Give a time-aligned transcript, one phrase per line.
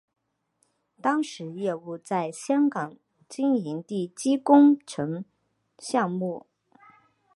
[0.99, 2.97] 当时业务在香港
[3.29, 5.23] 经营地基工程
[5.77, 6.47] 项目。